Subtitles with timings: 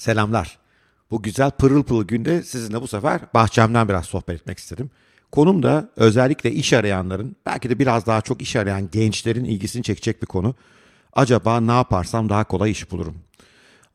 [0.00, 0.58] Selamlar.
[1.10, 4.90] Bu güzel pırıl pırıl günde sizinle bu sefer bahçemden biraz sohbet etmek istedim.
[5.32, 10.22] Konum da özellikle iş arayanların, belki de biraz daha çok iş arayan gençlerin ilgisini çekecek
[10.22, 10.54] bir konu.
[11.12, 13.16] Acaba ne yaparsam daha kolay iş bulurum?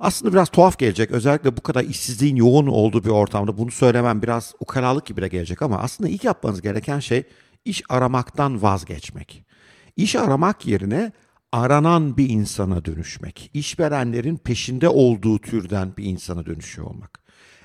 [0.00, 1.10] Aslında biraz tuhaf gelecek.
[1.10, 5.62] Özellikle bu kadar işsizliğin yoğun olduğu bir ortamda bunu söylemem biraz ukalalık gibi de gelecek
[5.62, 7.22] ama aslında ilk yapmanız gereken şey
[7.64, 9.44] iş aramaktan vazgeçmek.
[9.96, 11.12] İş aramak yerine
[11.56, 13.50] aranan bir insana dönüşmek.
[13.54, 17.20] İşverenlerin peşinde olduğu türden bir insana dönüşüyor olmak.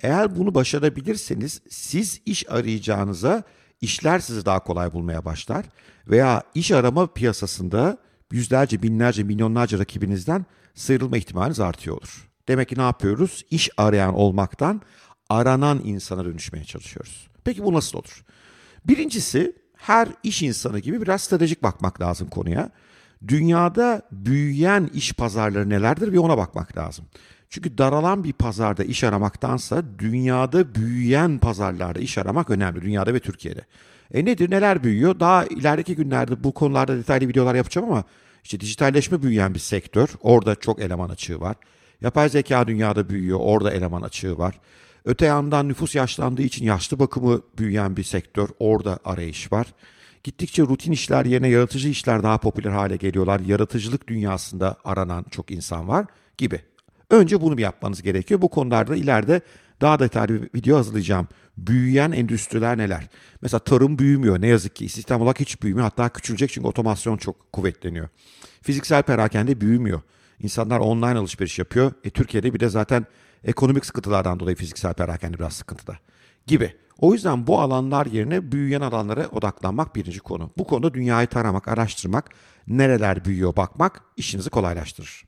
[0.00, 3.42] Eğer bunu başarabilirseniz siz iş arayacağınıza
[3.80, 5.64] işler sizi daha kolay bulmaya başlar
[6.06, 7.98] veya iş arama piyasasında
[8.32, 12.28] yüzlerce, binlerce, milyonlarca rakibinizden sıyrılma ihtimaliniz artıyor olur.
[12.48, 13.44] Demek ki ne yapıyoruz?
[13.50, 14.82] İş arayan olmaktan
[15.28, 17.28] aranan insana dönüşmeye çalışıyoruz.
[17.44, 18.24] Peki bu nasıl olur?
[18.84, 22.70] Birincisi her iş insanı gibi biraz stratejik bakmak lazım konuya.
[23.28, 27.04] Dünyada büyüyen iş pazarları nelerdir bir ona bakmak lazım.
[27.50, 32.82] Çünkü daralan bir pazarda iş aramaktansa dünyada büyüyen pazarlarda iş aramak önemli.
[32.82, 33.60] Dünyada ve Türkiye'de.
[34.14, 35.20] E nedir neler büyüyor?
[35.20, 38.04] Daha ilerideki günlerde bu konularda detaylı videolar yapacağım ama
[38.44, 40.08] işte dijitalleşme büyüyen bir sektör.
[40.20, 41.56] Orada çok eleman açığı var.
[42.00, 43.38] Yapay zeka dünyada büyüyor.
[43.42, 44.60] Orada eleman açığı var.
[45.04, 48.48] Öte yandan nüfus yaşlandığı için yaşlı bakımı büyüyen bir sektör.
[48.58, 49.66] Orada arayış var.
[50.24, 53.40] Gittikçe rutin işler yerine yaratıcı işler daha popüler hale geliyorlar.
[53.40, 56.06] Yaratıcılık dünyasında aranan çok insan var
[56.38, 56.60] gibi.
[57.10, 58.42] Önce bunu bir yapmanız gerekiyor.
[58.42, 59.40] Bu konularda ileride
[59.80, 61.28] daha detaylı bir video hazırlayacağım.
[61.58, 63.08] Büyüyen endüstriler neler?
[63.42, 64.84] Mesela tarım büyümüyor ne yazık ki.
[64.84, 65.84] İstihdam olarak hiç büyümüyor.
[65.84, 68.08] Hatta küçülecek çünkü otomasyon çok kuvvetleniyor.
[68.62, 70.00] Fiziksel perakende büyümüyor.
[70.40, 71.92] İnsanlar online alışveriş yapıyor.
[72.04, 73.06] E, Türkiye'de bir de zaten
[73.44, 75.98] ekonomik sıkıntılardan dolayı fiziksel perakende biraz sıkıntıda
[76.46, 76.74] gibi.
[77.00, 80.50] O yüzden bu alanlar yerine büyüyen alanlara odaklanmak birinci konu.
[80.58, 82.30] Bu konuda dünyayı taramak, araştırmak,
[82.68, 85.24] nereler büyüyor bakmak işinizi kolaylaştırır.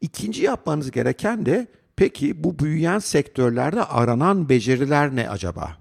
[0.00, 5.76] İkinci yapmanız gereken de peki bu büyüyen sektörlerde aranan beceriler ne acaba?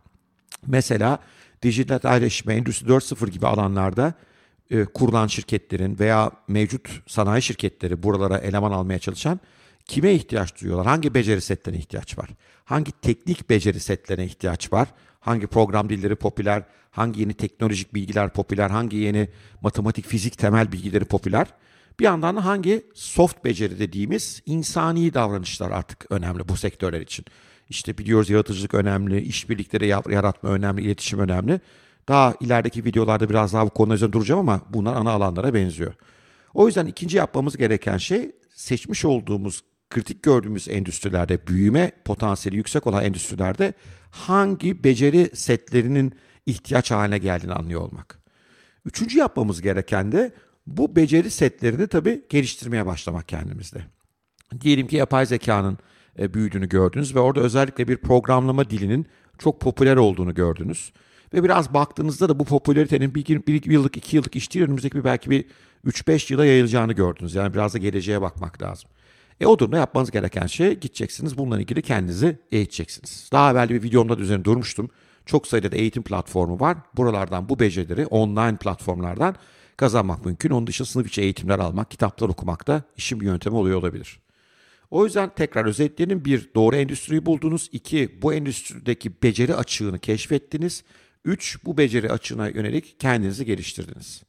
[0.67, 1.19] Mesela
[1.61, 4.13] dijitalleşme, Endüstri 4.0 gibi alanlarda
[4.71, 9.39] e, kurulan şirketlerin veya mevcut sanayi şirketleri buralara eleman almaya çalışan
[9.89, 10.87] kime ihtiyaç duyuyorlar?
[10.87, 12.29] Hangi beceri setlerine ihtiyaç var?
[12.65, 14.87] Hangi teknik beceri setlerine ihtiyaç var?
[15.19, 16.63] Hangi program dilleri popüler?
[16.91, 18.69] Hangi yeni teknolojik bilgiler popüler?
[18.69, 19.29] Hangi yeni
[19.61, 21.47] matematik, fizik temel bilgileri popüler?
[21.99, 27.25] Bir yandan da hangi soft beceri dediğimiz insani davranışlar artık önemli bu sektörler için.
[27.69, 31.59] İşte biliyoruz yaratıcılık önemli, işbirlikleri yaratma önemli, iletişim önemli.
[32.07, 35.93] Daha ilerideki videolarda biraz daha bu konu üzerinde duracağım ama bunlar ana alanlara benziyor.
[36.53, 43.03] O yüzden ikinci yapmamız gereken şey seçmiş olduğumuz kritik gördüğümüz endüstrilerde büyüme potansiyeli yüksek olan
[43.03, 43.73] endüstrilerde
[44.11, 46.13] hangi beceri setlerinin
[46.45, 48.19] ihtiyaç haline geldiğini anlıyor olmak.
[48.85, 50.33] Üçüncü yapmamız gereken de
[50.67, 53.81] bu beceri setlerini tabii geliştirmeye başlamak kendimizde.
[54.61, 55.77] Diyelim ki yapay zekanın
[56.19, 59.07] e, büyüdüğünü gördünüz ve orada özellikle bir programlama dilinin
[59.37, 60.91] çok popüler olduğunu gördünüz.
[61.33, 65.03] Ve biraz baktığınızda da bu popülaritenin bir, bir yıllık, iki yıllık iş değil, önümüzdeki bir
[65.03, 65.45] belki bir
[65.85, 67.35] 3-5 yıla yayılacağını gördünüz.
[67.35, 68.89] Yani biraz da geleceğe bakmak lazım.
[69.39, 73.29] E o durumda yapmanız gereken şey gideceksiniz bununla ilgili kendinizi eğiteceksiniz.
[73.31, 74.89] Daha evvel bir videomda üzerine durmuştum.
[75.25, 76.77] Çok sayıda da eğitim platformu var.
[76.97, 79.35] Buralardan bu becerileri online platformlardan
[79.77, 80.49] kazanmak mümkün.
[80.49, 84.19] Onun dışında sınıf içi eğitimler almak, kitaplar okumak da işin bir yöntemi oluyor olabilir.
[84.91, 86.25] O yüzden tekrar özetleyelim.
[86.25, 87.69] Bir, doğru endüstriyi buldunuz.
[87.71, 90.83] İki, bu endüstrideki beceri açığını keşfettiniz.
[91.25, 94.23] Üç, bu beceri açığına yönelik kendinizi geliştirdiniz.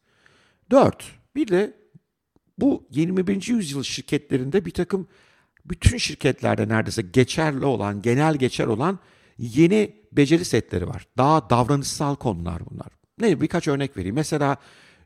[0.70, 1.04] Dört,
[1.36, 1.79] bir de
[2.60, 3.48] bu 21.
[3.48, 5.08] yüzyıl şirketlerinde bir takım
[5.64, 8.98] bütün şirketlerde neredeyse geçerli olan, genel geçer olan
[9.38, 11.06] yeni beceri setleri var.
[11.16, 12.88] Daha davranışsal konular bunlar.
[13.20, 14.14] Ne birkaç örnek vereyim.
[14.14, 14.56] Mesela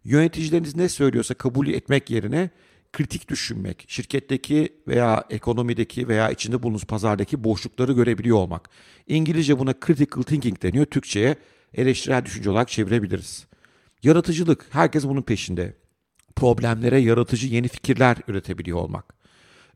[0.05, 2.51] yöneticileriniz ne söylüyorsa kabul etmek yerine
[2.93, 8.71] kritik düşünmek, şirketteki veya ekonomideki veya içinde bulunduğunuz pazardaki boşlukları görebiliyor olmak.
[9.07, 10.87] İngilizce buna critical thinking deniyor.
[10.87, 11.37] Türkçe'ye
[11.75, 13.47] eleştirel düşünce olarak çevirebiliriz.
[14.03, 15.77] Yaratıcılık, herkes bunun peşinde
[16.37, 19.15] problemlere yaratıcı yeni fikirler üretebiliyor olmak.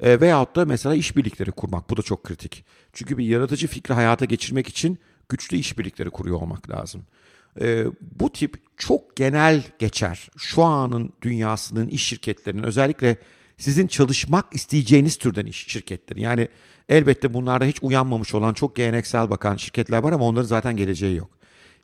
[0.01, 1.91] E, veyahut da mesela işbirlikleri kurmak.
[1.91, 2.65] Bu da çok kritik.
[2.93, 7.03] Çünkü bir yaratıcı fikri hayata geçirmek için güçlü işbirlikleri kuruyor olmak lazım.
[7.61, 7.85] E,
[8.21, 10.31] bu tip çok genel geçer.
[10.37, 13.17] Şu anın dünyasının iş şirketlerinin özellikle
[13.59, 16.21] sizin çalışmak isteyeceğiniz türden iş şirketleri.
[16.21, 16.49] Yani
[16.89, 21.31] elbette bunlarda hiç uyanmamış olan çok geleneksel bakan şirketler var ama onların zaten geleceği yok.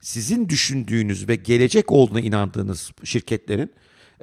[0.01, 3.71] Sizin düşündüğünüz ve gelecek olduğuna inandığınız şirketlerin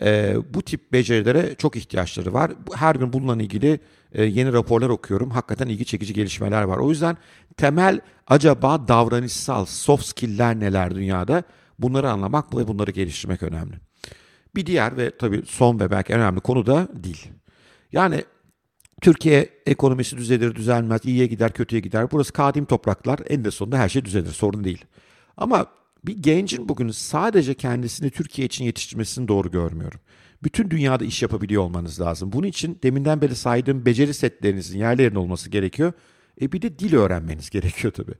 [0.02, 2.52] e, bu tip becerilere çok ihtiyaçları var.
[2.76, 3.80] Her gün bununla ilgili
[4.14, 5.30] e, yeni raporlar okuyorum.
[5.30, 6.78] Hakikaten ilgi çekici gelişmeler var.
[6.78, 7.18] O yüzden
[7.58, 11.44] temel acaba davranışsal soft skill'ler neler dünyada?
[11.80, 13.76] Bunları anlamak ve bunları geliştirmek önemli.
[14.56, 17.18] Bir diğer ve tabii son ve belki önemli konu da dil.
[17.92, 18.24] Yani
[19.02, 22.12] Türkiye ekonomisi düzelir, düzelmez, iyiye gider, kötüye gider.
[22.12, 23.20] Burası kadim topraklar.
[23.30, 24.86] En de sonunda her şey düzelir, sorun değil.
[25.38, 25.66] Ama
[26.06, 30.00] bir gencin bugün sadece kendisini Türkiye için yetiştirmesini doğru görmüyorum.
[30.44, 32.32] Bütün dünyada iş yapabiliyor olmanız lazım.
[32.32, 35.94] Bunun için deminden beri saydığım beceri setlerinizin yerlerinde olması gerekiyor.
[36.42, 38.14] E bir de dil öğrenmeniz gerekiyor tabii.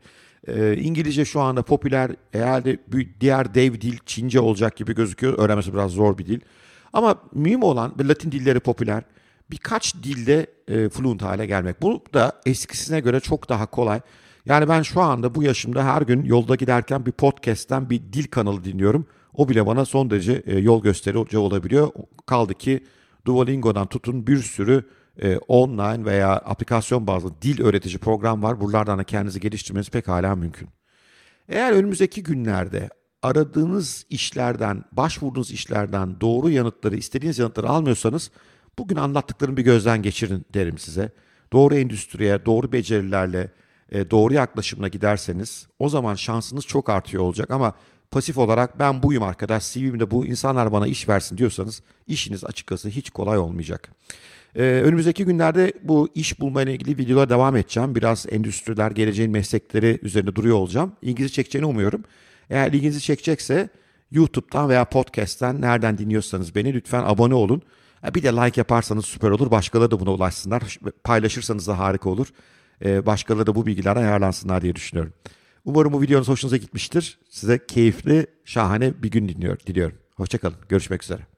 [0.48, 2.12] E, İngilizce şu anda popüler.
[2.32, 2.78] Herhalde
[3.22, 5.38] diğer dev dil Çince olacak gibi gözüküyor.
[5.38, 6.40] Öğrenmesi biraz zor bir dil.
[6.94, 9.04] Ama mühim olan ve Latin dilleri popüler.
[9.52, 11.82] Birkaç dilde e, fluent hale gelmek.
[11.82, 14.02] Bu da eskisine göre çok daha kolay.
[14.46, 18.64] Yani ben şu anda bu yaşımda her gün yolda giderken bir podcast'ten bir dil kanalı
[18.64, 19.06] dinliyorum.
[19.34, 21.92] O bile bana son derece e, yol gösterici olabiliyor.
[22.26, 22.84] Kaldı ki
[23.26, 24.84] Duolingo'dan tutun bir sürü
[25.22, 28.62] e, online veya aplikasyon bazlı dil öğretici program var.
[28.62, 30.70] Buralardan da kendinizi geliştirmeniz pek hala mümkün.
[31.50, 32.90] Eğer önümüzdeki günlerde
[33.22, 38.32] aradığınız işlerden, başvurduğunuz işlerden doğru yanıtları, istediğiniz yanıtları almıyorsanız
[38.80, 41.12] bugün anlattıklarımı bir gözden geçirin derim size.
[41.54, 43.52] Doğru endüstriye, doğru becerilerle,
[43.92, 47.74] e, doğru yaklaşımla giderseniz o zaman şansınız çok artıyor olacak ama
[48.12, 53.10] pasif olarak ben buyum arkadaş CV'mde bu insanlar bana iş versin diyorsanız işiniz açıkçası hiç
[53.10, 53.90] kolay olmayacak.
[54.56, 57.96] Ee, önümüzdeki günlerde bu iş bulma ile ilgili videolara devam edeceğim.
[57.96, 60.92] Biraz endüstriler, geleceğin meslekleri üzerinde duruyor olacağım.
[61.02, 62.04] İlginizi çekeceğini umuyorum.
[62.50, 63.70] Eğer ilginizi çekecekse
[64.12, 67.62] YouTube'dan veya podcast'ten nereden dinliyorsanız beni lütfen abone olun.
[68.16, 69.52] Bir de like yaparsanız süper olur.
[69.52, 70.80] Başkaları da buna ulaşsınlar.
[71.04, 72.28] Paylaşırsanız da harika olur.
[72.86, 75.14] Ee, başkaları da bu bilgilerden yararlansınlar diye düşünüyorum.
[75.66, 77.20] Umarım bu videonuz hoşunuza gitmiştir.
[77.30, 79.98] Size keyifli, şahane bir gün diliyorum.
[80.16, 80.58] Hoşçakalın.
[80.70, 81.31] Görüşmek üzere.